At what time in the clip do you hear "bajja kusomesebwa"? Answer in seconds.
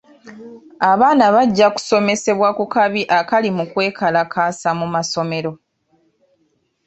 1.35-2.49